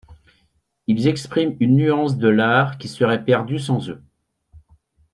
Ils 0.87 1.05
expriment 1.05 1.55
une 1.59 1.75
nuance 1.75 2.17
de 2.17 2.27
l’art 2.27 2.79
qui 2.79 2.87
serait 2.87 3.23
perdue 3.23 3.59
sans 3.59 3.87
eux. 3.91 4.01